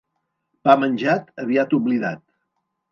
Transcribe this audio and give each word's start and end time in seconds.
Pa 0.69 0.75
menjat, 0.85 1.31
aviat 1.47 1.79
oblidat. 1.81 2.27